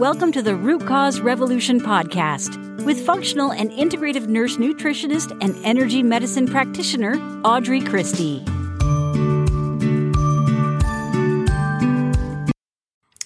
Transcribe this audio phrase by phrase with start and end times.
[0.00, 6.02] Welcome to the Root Cause Revolution podcast with functional and integrative nurse nutritionist and energy
[6.02, 8.42] medicine practitioner Audrey Christie.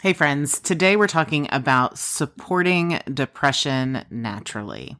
[0.04, 0.60] Hey, friends.
[0.60, 4.98] Today we're talking about supporting depression naturally.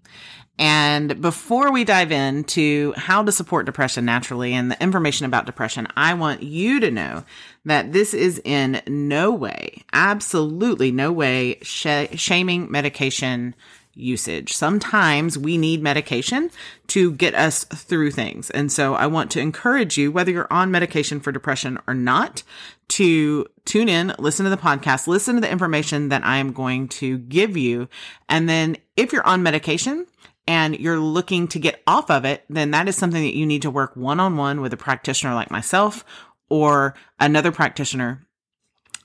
[0.59, 5.89] And before we dive into how to support depression naturally and the information about depression,
[5.95, 7.23] I want you to know
[7.67, 13.55] that this is in no way, absolutely no way, sh- shaming medication
[13.95, 14.55] usage.
[14.55, 16.51] Sometimes we need medication
[16.89, 18.51] to get us through things.
[18.51, 22.43] And so I want to encourage you, whether you're on medication for depression or not,
[22.89, 26.89] to tune in, listen to the podcast, listen to the information that I am going
[26.89, 27.89] to give you.
[28.29, 30.07] And then if you're on medication,
[30.47, 33.63] and you're looking to get off of it, then that is something that you need
[33.63, 36.05] to work one on one with a practitioner like myself
[36.49, 38.27] or another practitioner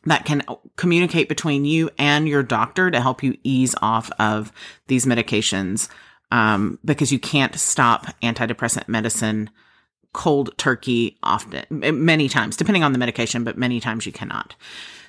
[0.05, 0.41] that can
[0.75, 4.51] communicate between you and your doctor to help you ease off of
[4.87, 5.89] these medications
[6.31, 9.49] um, because you can't stop antidepressant medicine
[10.13, 14.55] cold turkey often many times depending on the medication but many times you cannot.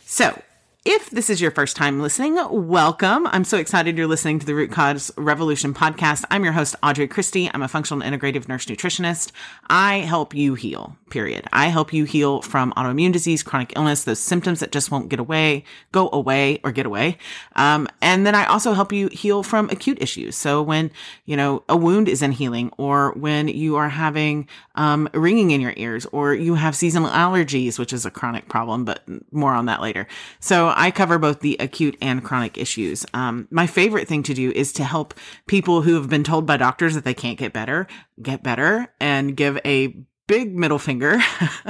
[0.04, 0.40] So
[0.86, 3.26] if this is your first time listening, welcome.
[3.26, 6.24] I'm so excited you're listening to the Root Cause Revolution podcast.
[6.30, 7.50] I'm your host, Audrey Christie.
[7.52, 9.30] I'm a functional integrative nurse nutritionist.
[9.68, 11.46] I help you heal, period.
[11.52, 15.20] I help you heal from autoimmune disease, chronic illness, those symptoms that just won't get
[15.20, 17.18] away, go away or get away.
[17.56, 20.34] Um, and then I also help you heal from acute issues.
[20.34, 20.90] So when,
[21.26, 25.60] you know, a wound is in healing or when you are having, um, ringing in
[25.60, 29.66] your ears or you have seasonal allergies, which is a chronic problem, but more on
[29.66, 30.06] that later.
[30.38, 33.04] So I cover both the acute and chronic issues.
[33.14, 35.14] Um, my favorite thing to do is to help
[35.46, 37.86] people who have been told by doctors that they can't get better,
[38.20, 39.94] get better and give a
[40.26, 41.18] big middle finger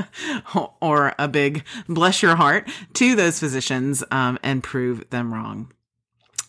[0.82, 5.72] or a big bless your heart to those physicians um, and prove them wrong.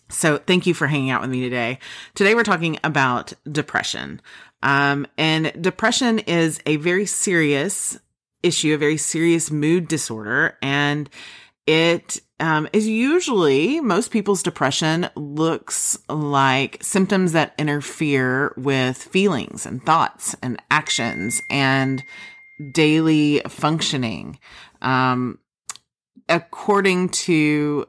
[0.09, 1.79] So thank you for hanging out with me today.
[2.15, 4.21] Today we're talking about depression.
[4.61, 7.97] Um, and depression is a very serious
[8.43, 10.57] issue, a very serious mood disorder.
[10.61, 11.09] And
[11.65, 19.85] it um, is usually most people's depression looks like symptoms that interfere with feelings and
[19.85, 22.03] thoughts and actions and
[22.73, 24.39] daily functioning.
[24.81, 25.39] Um,
[26.27, 27.87] according to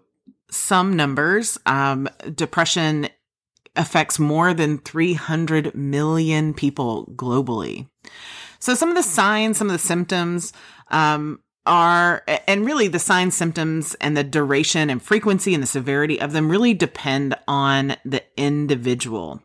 [0.50, 3.08] some numbers, um, depression
[3.74, 7.88] affects more than 300 million people globally.
[8.58, 10.52] So some of the signs, some of the symptoms,
[10.90, 16.20] um, are, and really the signs, symptoms, and the duration and frequency and the severity
[16.20, 19.40] of them really depend on the individual.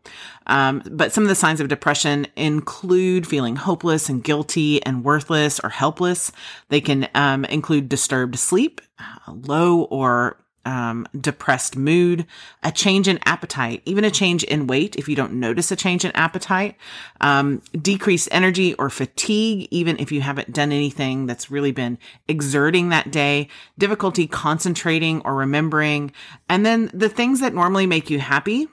[0.46, 5.60] Um, but some of the signs of depression include feeling hopeless and guilty and worthless
[5.60, 6.32] or helpless.
[6.68, 8.80] They can um, include disturbed sleep,
[9.28, 12.26] low or um, depressed mood,
[12.62, 16.04] a change in appetite, even a change in weight if you don't notice a change
[16.04, 16.76] in appetite,
[17.20, 21.98] um, decreased energy or fatigue, even if you haven't done anything that's really been
[22.28, 23.48] exerting that day,
[23.78, 26.12] difficulty concentrating or remembering,
[26.48, 28.68] and then the things that normally make you happy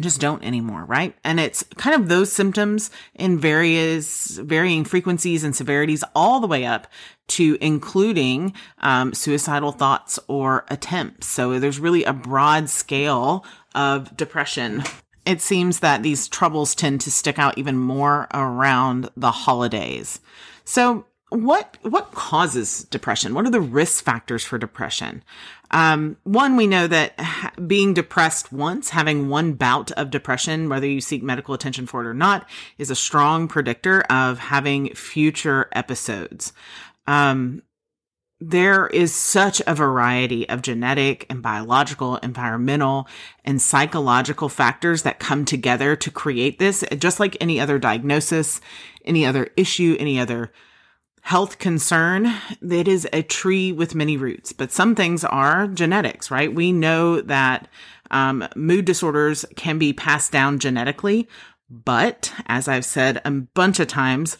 [0.00, 1.14] just don't anymore, right?
[1.24, 6.66] And it's kind of those symptoms in various varying frequencies and severities all the way
[6.66, 6.86] up
[7.28, 11.26] to including um, suicidal thoughts or attempts.
[11.26, 13.44] So there's really a broad scale
[13.74, 14.82] of depression.
[15.24, 20.20] It seems that these troubles tend to stick out even more around the holidays.
[20.64, 23.34] So what what causes depression?
[23.34, 25.24] What are the risk factors for depression?
[25.72, 30.86] Um, one, we know that ha- being depressed once, having one bout of depression, whether
[30.86, 32.48] you seek medical attention for it or not,
[32.78, 36.52] is a strong predictor of having future episodes.
[37.06, 37.62] Um,
[38.38, 43.08] there is such a variety of genetic and biological, environmental,
[43.44, 48.60] and psychological factors that come together to create this, just like any other diagnosis,
[49.06, 50.52] any other issue, any other
[51.26, 52.32] health concern,
[52.70, 56.54] it is a tree with many roots, but some things are genetics, right?
[56.54, 57.66] We know that
[58.12, 61.26] um, mood disorders can be passed down genetically,
[61.68, 64.38] but as I've said a bunch of times,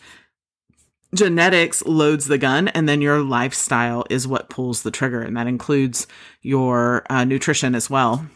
[1.16, 5.22] genetics loads the gun and then your lifestyle is what pulls the trigger.
[5.22, 6.06] And that includes
[6.42, 8.26] your uh, nutrition as well.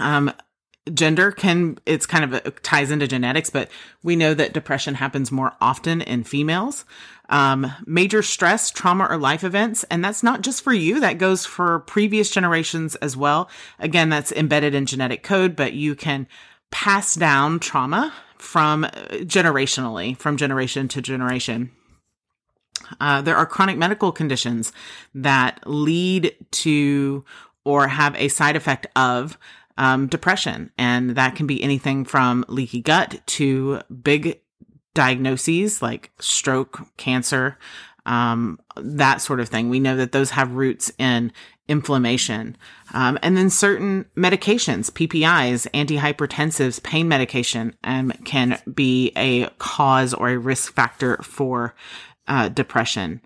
[0.00, 0.32] Um,
[0.92, 3.70] gender can it's kind of a, ties into genetics but
[4.02, 6.84] we know that depression happens more often in females
[7.30, 11.46] um, major stress trauma or life events and that's not just for you that goes
[11.46, 13.48] for previous generations as well
[13.78, 16.26] again that's embedded in genetic code but you can
[16.70, 18.12] pass down trauma
[18.44, 18.88] from uh,
[19.22, 21.70] generationally from generation to generation
[23.00, 24.72] uh, there are chronic medical conditions
[25.14, 27.24] that lead to
[27.64, 29.38] or have a side effect of
[29.76, 30.70] um, depression.
[30.78, 34.40] And that can be anything from leaky gut to big
[34.94, 37.58] diagnoses like stroke, cancer,
[38.06, 39.70] um, that sort of thing.
[39.70, 41.32] We know that those have roots in
[41.68, 42.56] inflammation.
[42.92, 50.28] Um, and then certain medications, PPIs, antihypertensives, pain medication, um, can be a cause or
[50.28, 51.74] a risk factor for
[52.28, 53.20] uh, depression.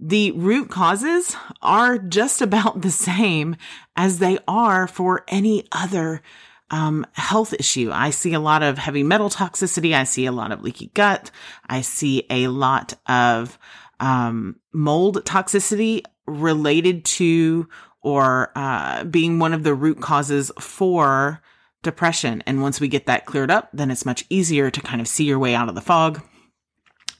[0.00, 3.56] The root causes are just about the same
[3.96, 6.22] as they are for any other
[6.70, 7.90] um, health issue.
[7.92, 9.94] I see a lot of heavy metal toxicity.
[9.94, 11.30] I see a lot of leaky gut.
[11.68, 13.58] I see a lot of
[14.02, 17.68] um, mold toxicity related to
[18.02, 21.40] or uh, being one of the root causes for
[21.82, 22.42] depression.
[22.44, 25.24] And once we get that cleared up, then it's much easier to kind of see
[25.24, 26.20] your way out of the fog,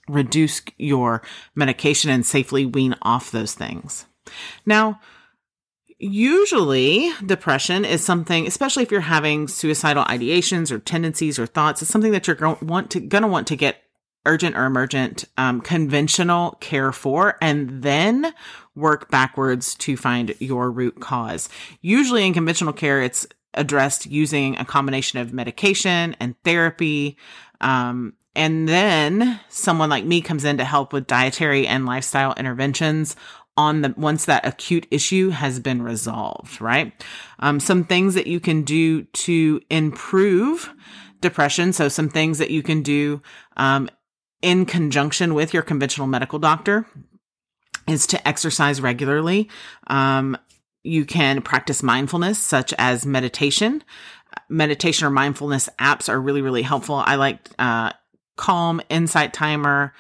[0.08, 1.23] reduce your
[1.55, 4.06] medication, and safely wean off those things.
[4.67, 5.00] Now,
[5.99, 11.93] usually depression is something especially if you're having suicidal ideations or tendencies or thoughts it's
[11.93, 13.76] something that you're going to want to going to want to get
[14.26, 18.32] urgent or emergent um, conventional care for and then
[18.74, 21.48] work backwards to find your root cause.
[21.80, 27.19] Usually in conventional care, it's addressed using a combination of medication and therapy.
[27.60, 33.14] Um, and then someone like me comes in to help with dietary and lifestyle interventions
[33.56, 36.92] on the once that acute issue has been resolved, right?
[37.40, 40.72] Um, some things that you can do to improve
[41.20, 41.72] depression.
[41.74, 43.20] So some things that you can do
[43.58, 43.90] um,
[44.42, 46.86] in conjunction with your conventional medical doctor
[47.88, 49.48] is to exercise regularly.
[49.86, 50.36] Um,
[50.84, 53.82] you can practice mindfulness, such as meditation.
[54.48, 56.96] Meditation or mindfulness apps are really, really helpful.
[56.96, 57.92] I like uh,
[58.36, 59.92] Calm, Insight Timer,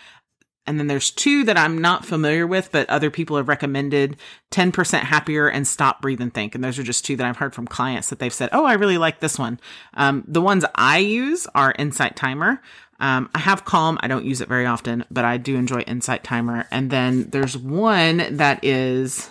[0.66, 4.16] and then there's two that I'm not familiar with, but other people have recommended
[4.52, 6.54] 10% happier and stop, breathe, and think.
[6.54, 8.74] And those are just two that I've heard from clients that they've said, Oh, I
[8.74, 9.58] really like this one.
[9.94, 12.62] Um, the ones I use are Insight Timer.
[13.02, 13.98] Um, I have Calm.
[14.00, 16.66] I don't use it very often, but I do enjoy Insight Timer.
[16.70, 19.30] And then there's one that is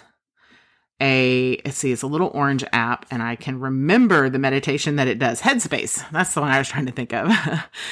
[1.02, 5.08] a, let's see, it's a little orange app and I can remember the meditation that
[5.08, 5.42] it does.
[5.42, 6.04] Headspace.
[6.12, 7.32] That's the one I was trying to think of.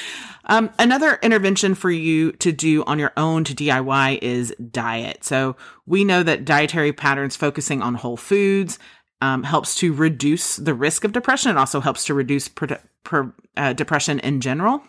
[0.44, 5.24] um, another intervention for you to do on your own to DIY is diet.
[5.24, 5.56] So
[5.86, 8.78] we know that dietary patterns focusing on whole foods,
[9.22, 11.50] um, helps to reduce the risk of depression.
[11.50, 14.82] It also helps to reduce pre- pre- uh, depression in general.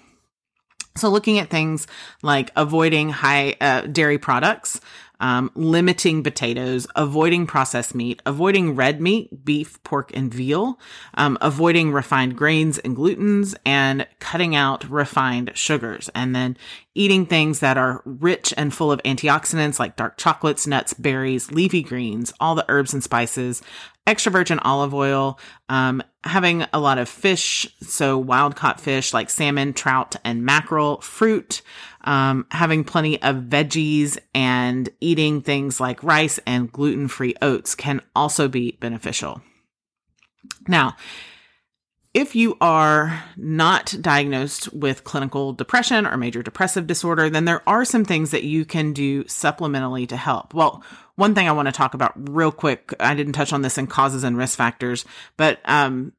[0.95, 1.87] So looking at things
[2.21, 4.81] like avoiding high uh, dairy products,
[5.21, 10.79] um, limiting potatoes, avoiding processed meat, avoiding red meat, beef, pork, and veal,
[11.13, 16.09] um, avoiding refined grains and glutens, and cutting out refined sugars.
[16.15, 16.57] And then
[16.95, 21.83] eating things that are rich and full of antioxidants like dark chocolates, nuts, berries, leafy
[21.83, 23.61] greens, all the herbs and spices,
[24.07, 25.39] extra virgin olive oil,
[25.69, 30.99] um, having a lot of fish, so wild caught fish like salmon, trout, and mackerel,
[31.01, 31.61] fruit,
[32.03, 38.01] um, having plenty of veggies and eating things like rice and gluten free oats can
[38.15, 39.41] also be beneficial.
[40.67, 40.95] Now,
[42.13, 47.85] if you are not diagnosed with clinical depression or major depressive disorder, then there are
[47.85, 50.53] some things that you can do supplementally to help.
[50.53, 50.83] Well,
[51.15, 53.87] one thing I want to talk about real quick, I didn't touch on this in
[53.87, 55.05] causes and risk factors,
[55.37, 56.13] but um,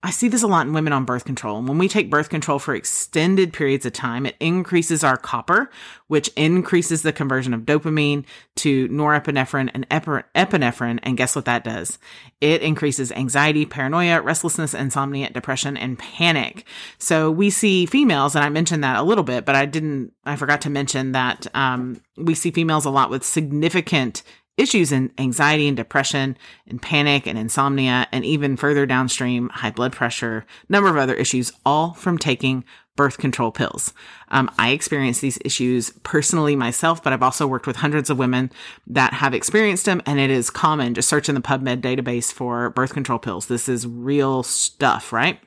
[0.00, 1.58] I see this a lot in women on birth control.
[1.58, 5.70] And when we take birth control for extended periods of time, it increases our copper,
[6.06, 8.24] which increases the conversion of dopamine
[8.56, 11.00] to norepinephrine and epinephrine.
[11.02, 11.98] And guess what that does?
[12.40, 16.64] It increases anxiety, paranoia, restlessness, insomnia, depression, and panic.
[16.98, 20.36] So we see females, and I mentioned that a little bit, but I didn't, I
[20.36, 24.22] forgot to mention that, um, we see females a lot with significant
[24.58, 26.36] issues in anxiety and depression
[26.66, 31.52] and panic and insomnia and even further downstream high blood pressure number of other issues
[31.64, 32.64] all from taking
[32.96, 33.94] birth control pills.
[34.28, 38.50] Um, i experience these issues personally myself but i've also worked with hundreds of women
[38.88, 42.70] that have experienced them and it is common just search in the pubmed database for
[42.70, 43.46] birth control pills.
[43.46, 45.40] This is real stuff right?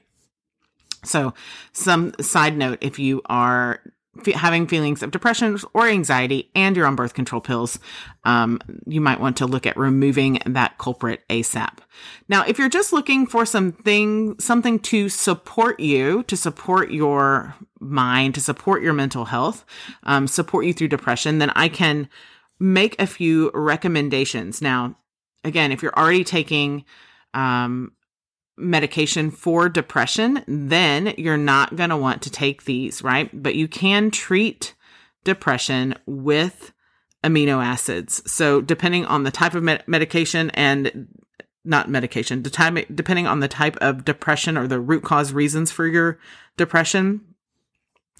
[1.03, 1.33] So
[1.73, 3.81] some side note if you are
[4.33, 7.79] having feelings of depression or anxiety and you're on birth control pills,
[8.25, 11.79] um, you might want to look at removing that culprit ASAP.
[12.27, 18.35] Now, if you're just looking for something, something to support you, to support your mind,
[18.35, 19.65] to support your mental health,
[20.03, 22.09] um, support you through depression, then I can
[22.59, 24.61] make a few recommendations.
[24.61, 24.95] Now,
[25.43, 26.85] again, if you're already taking,
[27.33, 27.93] um,
[28.61, 33.29] medication for depression, then you're not going to want to take these, right?
[33.33, 34.75] But you can treat
[35.23, 36.71] depression with
[37.23, 38.21] amino acids.
[38.31, 41.07] So, depending on the type of med- medication and
[41.63, 46.17] not medication, depending on the type of depression or the root cause reasons for your
[46.57, 47.21] depression,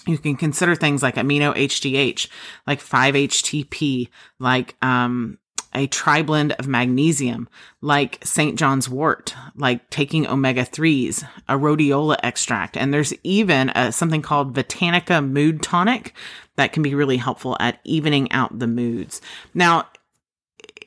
[0.08, 2.28] you can consider things like amino HGH,
[2.66, 5.38] like 5-HTP, like um,
[5.74, 7.48] a triblend of magnesium,
[7.82, 8.58] like St.
[8.58, 12.78] John's wort, like taking omega 3s, a rhodiola extract.
[12.78, 16.14] And there's even a, something called Vitanica Mood Tonic
[16.56, 19.22] that can be really helpful at evening out the moods.
[19.54, 19.88] Now,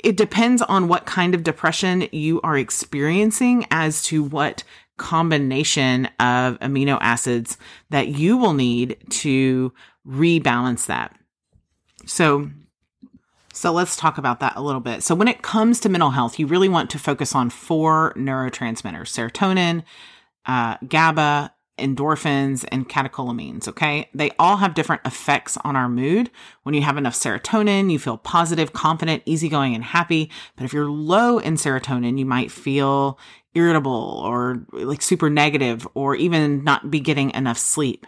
[0.02, 4.64] it depends on what kind of depression you are experiencing as to what
[4.96, 7.56] combination of amino acids
[7.90, 9.72] that you will need to
[10.06, 11.16] rebalance that.
[12.06, 12.50] So,
[13.54, 15.02] so let's talk about that a little bit.
[15.02, 19.30] So when it comes to mental health, you really want to focus on four neurotransmitters,
[19.30, 19.84] serotonin,
[20.44, 23.68] uh, GABA, endorphins, and catecholamines.
[23.68, 24.08] Okay.
[24.12, 26.30] They all have different effects on our mood.
[26.64, 30.30] When you have enough serotonin, you feel positive, confident, easygoing, and happy.
[30.56, 33.18] But if you're low in serotonin, you might feel
[33.54, 38.04] irritable or like super negative or even not be getting enough sleep.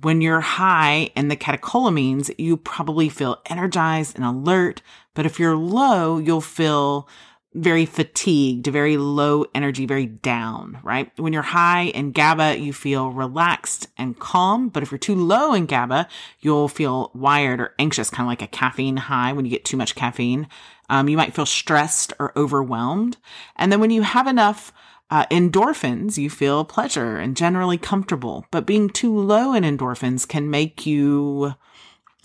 [0.00, 4.82] When you're high in the catecholamines, you probably feel energized and alert.
[5.14, 7.08] But if you're low, you'll feel
[7.54, 11.10] very fatigued, very low energy, very down, right?
[11.16, 14.68] When you're high in GABA, you feel relaxed and calm.
[14.68, 16.08] But if you're too low in GABA,
[16.40, 19.76] you'll feel wired or anxious, kind of like a caffeine high when you get too
[19.76, 20.48] much caffeine.
[20.90, 23.16] Um, you might feel stressed or overwhelmed.
[23.56, 24.72] And then when you have enough
[25.14, 30.50] uh, endorphins, you feel pleasure and generally comfortable, but being too low in endorphins can
[30.50, 31.54] make you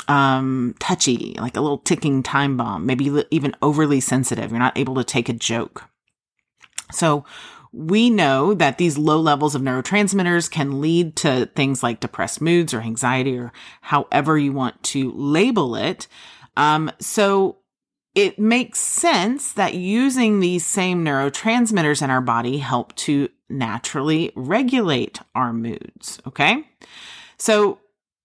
[0.08, 4.50] um, touchy, like a little ticking time bomb, maybe even overly sensitive.
[4.50, 5.88] You're not able to take a joke.
[6.91, 7.25] So
[7.72, 12.74] we know that these low levels of neurotransmitters can lead to things like depressed moods
[12.74, 16.08] or anxiety or however you want to label it.
[16.58, 17.58] Um, so
[18.15, 25.19] it makes sense that using these same neurotransmitters in our body help to naturally regulate
[25.35, 26.19] our moods.
[26.27, 26.63] Okay.
[27.37, 27.79] So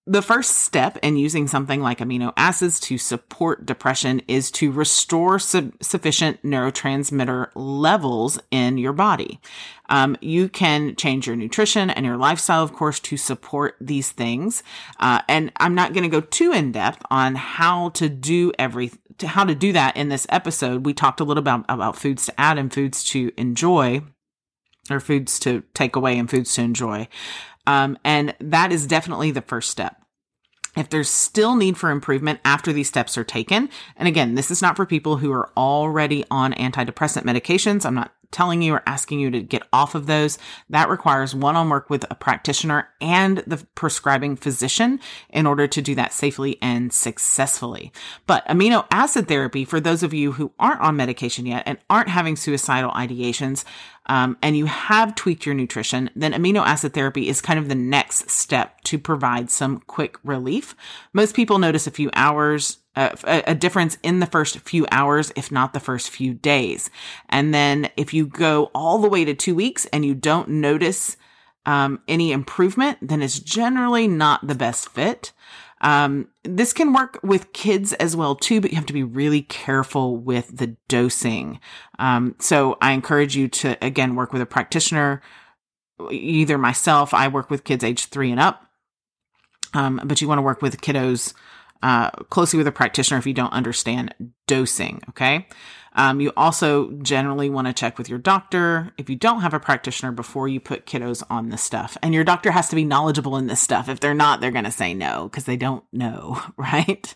[0.07, 5.39] the first step in using something like amino acids to support depression is to restore
[5.39, 9.41] su- sufficient neurotransmitter levels in your body.
[9.89, 14.63] Um, you can change your nutrition and your lifestyle, of course, to support these things.
[15.01, 18.93] Uh, and I'm not going to go too in depth on how to do every
[19.19, 20.85] to how to do that in this episode.
[20.85, 24.03] We talked a little about about foods to add and foods to enjoy,
[24.91, 27.09] or foods to take away and foods to enjoy.
[27.67, 30.01] Um, and that is definitely the first step.
[30.77, 34.61] If there's still need for improvement after these steps are taken, and again, this is
[34.61, 37.87] not for people who are already on antidepressant medications.
[37.87, 40.39] I'm not telling you or asking you to get off of those.
[40.71, 45.01] That requires one on work with a practitioner and the prescribing physician
[45.31, 47.93] in order to do that safely and successfully.
[48.27, 52.09] But amino acid therapy, for those of you who aren't on medication yet and aren't
[52.09, 53.65] having suicidal ideations,
[54.07, 57.75] um, and you have tweaked your nutrition, then amino acid therapy is kind of the
[57.75, 60.77] next step to provide some quick relief.
[61.13, 65.51] Most people notice a few hours uh, a difference in the first few hours, if
[65.51, 66.91] not the first few days.
[67.29, 71.17] And then if you go all the way to two weeks and you don't notice
[71.67, 75.33] um, any improvement, then it's generally not the best fit.
[75.81, 79.43] Um, this can work with kids as well too, but you have to be really
[79.43, 81.61] careful with the dosing.
[81.99, 85.21] Um, so I encourage you to again work with a practitioner.
[86.11, 88.67] Either myself, I work with kids age three and up,
[89.75, 91.35] um, but you want to work with kiddos
[91.85, 94.15] uh, closely with a practitioner if you don't understand
[94.47, 95.03] dosing.
[95.11, 95.47] Okay.
[95.93, 99.61] Um, you also generally want to check with your doctor if you don't have a
[99.61, 101.97] practitioner before you put kiddos on this stuff.
[102.03, 103.91] And your doctor has to be knowledgeable in this stuff.
[103.91, 107.15] If they're not, they're going to say no because they don't know, right?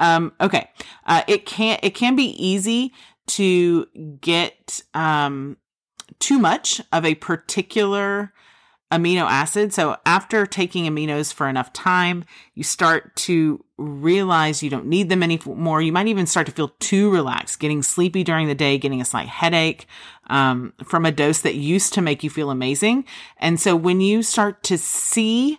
[0.00, 0.70] Um, okay.
[1.04, 2.94] Uh, it can it can be easy
[3.26, 3.86] to
[4.22, 5.58] get um,
[6.20, 8.32] too much of a particular
[8.92, 9.72] amino acid.
[9.72, 12.24] So after taking aminos for enough time,
[12.54, 15.82] you start to realize you don't need them anymore.
[15.82, 19.04] You might even start to feel too relaxed, getting sleepy during the day, getting a
[19.04, 19.86] slight headache
[20.28, 23.04] um, from a dose that used to make you feel amazing.
[23.38, 25.58] And so when you start to see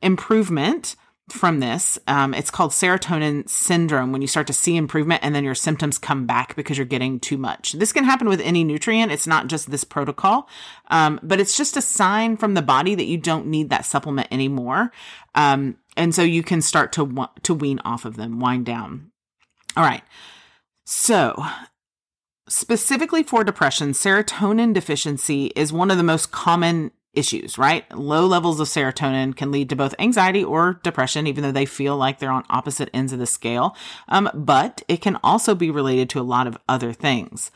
[0.00, 0.94] improvement,
[1.30, 1.98] from this.
[2.06, 5.98] Um, it's called serotonin syndrome when you start to see improvement and then your symptoms
[5.98, 7.72] come back because you're getting too much.
[7.72, 9.12] This can happen with any nutrient.
[9.12, 10.48] It's not just this protocol,
[10.88, 14.28] um, but it's just a sign from the body that you don't need that supplement
[14.30, 14.92] anymore.
[15.34, 19.10] Um, and so you can start to to wean off of them, wind down.
[19.76, 20.02] All right.
[20.84, 21.44] So
[22.48, 27.90] specifically for depression, serotonin deficiency is one of the most common issues, right?
[27.96, 31.96] Low levels of serotonin can lead to both anxiety or depression, even though they feel
[31.96, 33.76] like they're on opposite ends of the scale.
[34.08, 37.50] Um, but it can also be related to a lot of other things.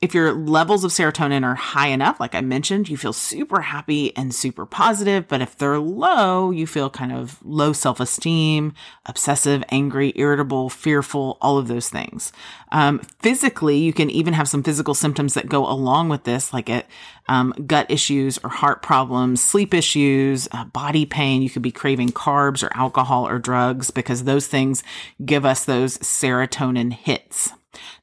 [0.00, 4.16] If your levels of serotonin are high enough, like I mentioned, you feel super happy
[4.16, 5.28] and super positive.
[5.28, 8.72] But if they're low, you feel kind of low self esteem,
[9.04, 12.32] obsessive, angry, irritable, fearful, all of those things.
[12.72, 16.70] Um, physically, you can even have some physical symptoms that go along with this, like
[16.70, 16.86] it,
[17.28, 21.42] um, gut issues or heart problems, sleep issues, uh, body pain.
[21.42, 24.82] You could be craving carbs or alcohol or drugs because those things
[25.22, 27.52] give us those serotonin hits.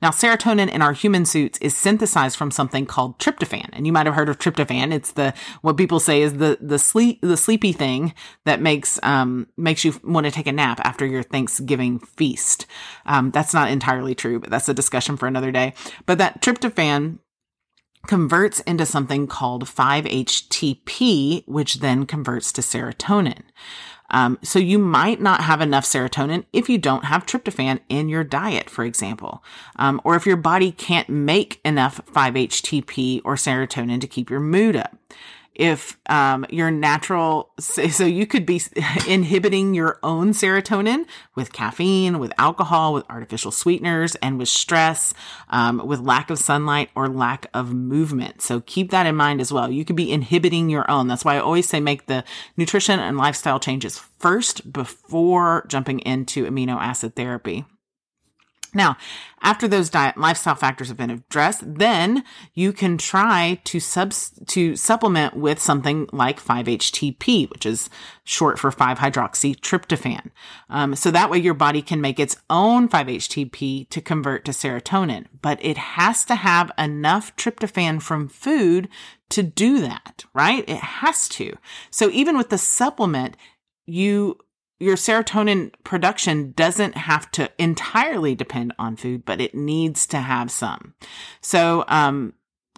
[0.01, 3.69] Now, serotonin in our human suits is synthesized from something called tryptophan.
[3.74, 4.93] And you might have heard of tryptophan.
[4.93, 8.13] It's the, what people say is the, the sleep, the sleepy thing
[8.45, 12.65] that makes, um, makes you want to take a nap after your Thanksgiving feast.
[13.05, 15.74] Um, that's not entirely true, but that's a discussion for another day.
[16.05, 17.19] But that tryptophan
[18.07, 23.43] converts into something called 5-HTP, which then converts to serotonin.
[24.09, 28.23] Um, so you might not have enough serotonin if you don't have tryptophan in your
[28.23, 29.43] diet, for example,
[29.75, 34.75] um, or if your body can't make enough 5-HTP or serotonin to keep your mood
[34.75, 34.95] up
[35.57, 38.61] if um, your natural so you could be
[39.07, 45.13] inhibiting your own serotonin with caffeine with alcohol with artificial sweeteners and with stress
[45.49, 48.41] um, with lack of sunlight or lack of movement.
[48.41, 49.71] So keep that in mind as well.
[49.71, 51.07] You could be inhibiting your own.
[51.07, 52.23] That's why i always say make the
[52.55, 57.65] nutrition and lifestyle changes first before jumping into amino acid therapy
[58.77, 58.96] now,
[59.41, 64.13] after those diet lifestyle factors have been addressed, then you can try to sub
[64.48, 67.89] to supplement with something like 5-HTP, which is
[68.24, 70.29] short for 5-hydroxytryptophan.
[70.69, 75.25] Um, so that way your body can make its own 5-HTP to convert to serotonin,
[75.41, 78.88] but it has to have enough tryptophan from food
[79.29, 80.63] to do that, right?
[80.67, 81.57] It has to.
[81.89, 83.36] So even with the supplement,
[83.88, 84.38] you
[84.79, 90.51] your serotonin production doesn't have to entirely depend on food, but it needs to have
[90.51, 90.93] some.
[91.41, 92.34] So, um,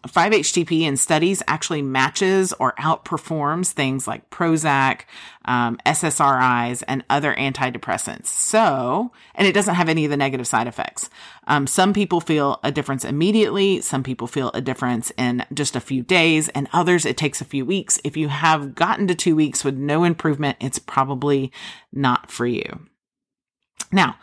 [0.07, 5.01] 5-HTP in studies actually matches or outperforms things like Prozac,
[5.45, 8.27] um, SSRIs, and other antidepressants.
[8.27, 11.09] So, and it doesn't have any of the negative side effects.
[11.47, 13.81] Um, some people feel a difference immediately.
[13.81, 17.45] Some people feel a difference in just a few days and others it takes a
[17.45, 17.99] few weeks.
[18.03, 21.51] If you have gotten to two weeks with no improvement, it's probably
[21.91, 22.87] not for you.
[23.91, 24.17] Now,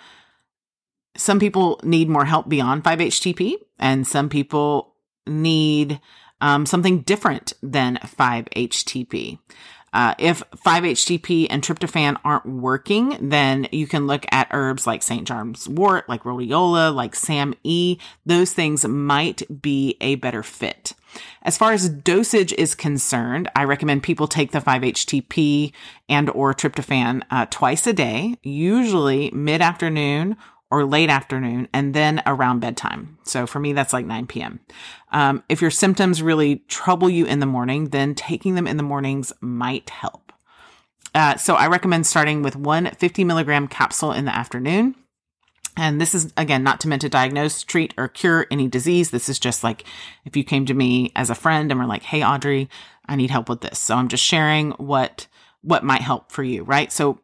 [1.17, 4.96] some people need more help beyond 5-HTP and some people
[5.27, 6.01] need
[6.41, 9.39] um, something different than 5-HTP.
[9.93, 15.27] Uh, if 5-HTP and tryptophan aren't working, then you can look at herbs like St.
[15.27, 17.97] John's wort, like rhodiola, like SAM-E.
[18.27, 20.93] Those things might be a better fit.
[21.43, 25.73] As far as dosage is concerned, I recommend people take the 5-HTP
[26.11, 30.37] and or tryptophan uh, twice a day, usually mid-afternoon
[30.71, 33.19] or late afternoon and then around bedtime.
[33.25, 34.61] So for me, that's like 9 p.m.
[35.13, 38.83] Um, if your symptoms really trouble you in the morning, then taking them in the
[38.83, 40.33] mornings might help.
[41.15, 44.95] Uh, so I recommend starting with one 50 milligram capsule in the afternoon.
[45.79, 49.11] And this is again not to meant to diagnose, treat, or cure any disease.
[49.11, 49.85] This is just like
[50.25, 52.71] if you came to me as a friend and were like, "Hey, Audrey,
[53.07, 55.27] I need help with this." So I'm just sharing what
[55.61, 56.91] what might help for you, right?
[56.91, 57.21] So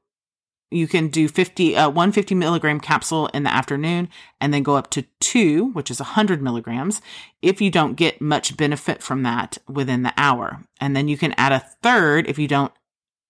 [0.73, 4.09] you can do 50 uh, 150 milligram capsule in the afternoon
[4.41, 7.01] and then go up to two which is 100 milligrams
[7.41, 11.35] if you don't get much benefit from that within the hour and then you can
[11.37, 12.73] add a third if you don't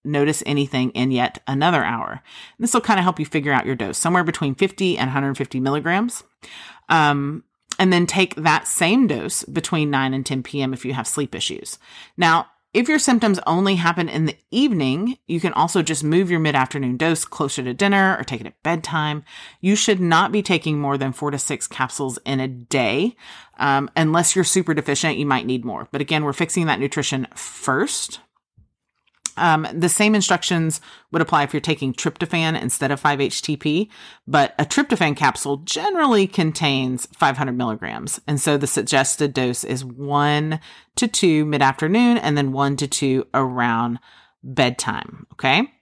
[0.05, 2.23] notice anything in yet another hour
[2.59, 5.61] this will kind of help you figure out your dose somewhere between 50 and 150
[5.61, 6.25] milligrams
[6.89, 7.45] um,
[7.79, 10.73] and then take that same dose between 9 and 10 p.m.
[10.73, 11.79] if you have sleep issues.
[12.17, 16.41] Now, if your symptoms only happen in the evening, you can also just move your
[16.41, 19.25] mid afternoon dose closer to dinner or take it at bedtime.
[19.61, 23.15] You should not be taking more than four to six capsules in a day.
[23.59, 25.89] Um, unless you're super deficient, you might need more.
[25.93, 28.21] But again, we're fixing that nutrition first.
[29.37, 30.81] Um, the same instructions
[31.11, 33.89] would apply if you're taking tryptophan instead of 5-HTP,
[34.27, 38.21] but a tryptophan capsule generally contains 500 milligrams.
[38.27, 40.61] And so the suggested dose is one
[40.97, 43.99] to two mid afternoon and then one to two around
[44.43, 45.27] bedtime.
[45.33, 45.73] Okay.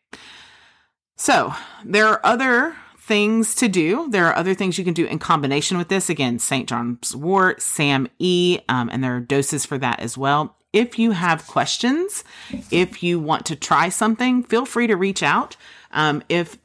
[1.17, 1.53] So
[1.85, 4.09] there are other things to do.
[4.11, 6.09] There are other things you can do in combination with this.
[6.09, 6.69] Again, St.
[6.69, 11.11] John's wort, SAM E, um, and there are doses for that as well if you
[11.13, 12.25] have questions,
[12.71, 15.57] if you want to try something, feel free to reach out.
[15.91, 16.59] Um, if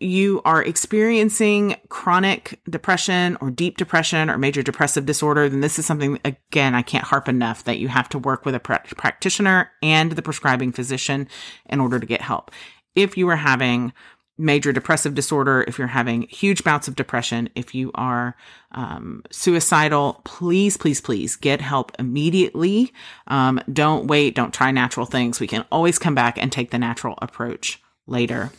[0.00, 5.84] you are experiencing chronic depression or deep depression or major depressive disorder, then this is
[5.84, 10.12] something, again, I can't harp enough that you have to work with a practitioner and
[10.12, 11.28] the prescribing physician
[11.66, 12.50] in order to get help.
[12.94, 13.92] If you are having
[14.40, 18.34] major depressive disorder, if you're having huge bouts of depression, if you are
[18.72, 22.92] um, suicidal, please, please, please get help immediately.
[23.26, 24.34] Um, don't wait.
[24.34, 25.40] Don't try natural things.
[25.40, 28.50] We can always come back and take the natural approach later.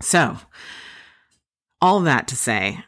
[0.00, 0.38] So,
[1.80, 2.84] all that to say,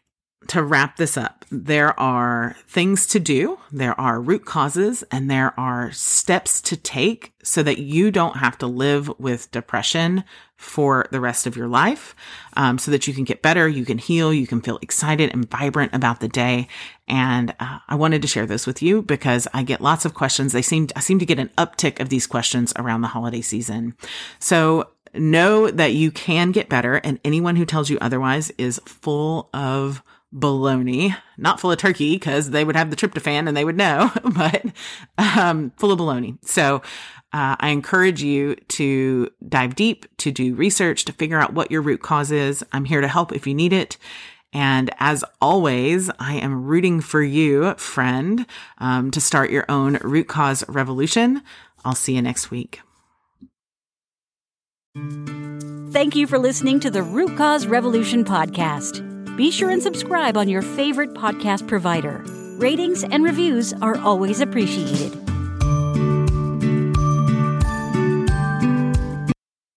[0.48, 5.58] to wrap this up, there are things to do, there are root causes, and there
[5.58, 10.24] are steps to take so that you don't have to live with depression
[10.56, 12.14] for the rest of your life,
[12.56, 15.50] um, so that you can get better, you can heal, you can feel excited and
[15.50, 16.68] vibrant about the day.
[17.08, 20.52] And uh, I wanted to share this with you because I get lots of questions.
[20.52, 23.96] They seem I seem to get an uptick of these questions around the holiday season.
[24.38, 29.50] So know that you can get better, and anyone who tells you otherwise is full
[29.52, 30.02] of
[30.34, 34.10] baloney, not full of turkey because they would have the tryptophan and they would know,
[34.24, 34.64] but
[35.18, 36.38] um, full of baloney.
[36.44, 36.76] So
[37.32, 41.82] uh, I encourage you to dive deep, to do research, to figure out what your
[41.82, 42.64] root cause is.
[42.72, 43.96] I'm here to help if you need it.
[44.52, 48.44] And as always, I am rooting for you, friend,
[48.78, 51.42] um, to start your own root cause revolution.
[51.84, 52.80] I'll see you next week.
[55.90, 59.11] Thank you for listening to the Root Cause Revolution podcast.
[59.36, 62.22] Be sure and subscribe on your favorite podcast provider.
[62.58, 65.21] Ratings and reviews are always appreciated.